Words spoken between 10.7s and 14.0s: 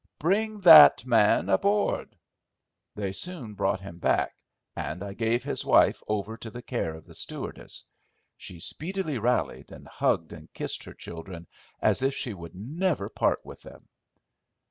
her children as if she would never part with them.